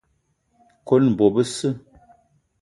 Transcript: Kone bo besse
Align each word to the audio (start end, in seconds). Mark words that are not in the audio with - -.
Kone 0.87 1.09
bo 1.17 1.25
besse 1.35 1.69